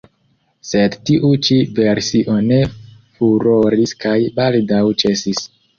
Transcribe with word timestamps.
Sed 0.69 0.95
tiu 1.09 1.29
ĉi 1.49 1.59
versio 1.81 2.39
ne 2.49 2.59
furoris 2.73 3.95
kaj 4.07 4.19
baldaŭ 4.41 4.85
ĉesis. 5.05 5.51